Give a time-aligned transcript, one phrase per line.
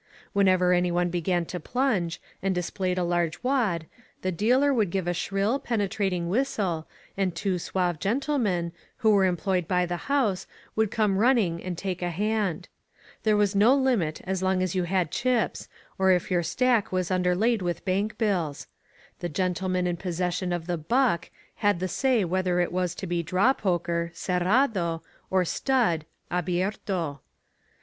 [0.33, 3.85] Whenever anyone began to plunge, and displayed a large wad,
[4.23, 9.25] the dealer would give a shrill, penetrating whistle and two suave gen tlemen, who were
[9.25, 12.67] employed by the house, would come running and take a hand.
[13.21, 15.67] There was no limit as long as you had chips,
[15.99, 18.65] or if your stack was underlaid with bank bills.
[19.19, 23.21] The gentleman in possession of the "buck" had the say whether it was to be
[23.21, 27.19] draw poker {cerrado) or stud (abierto).